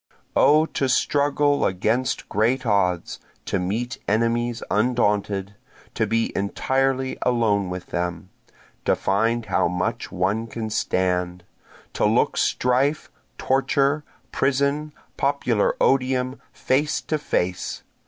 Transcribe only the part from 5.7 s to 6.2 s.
To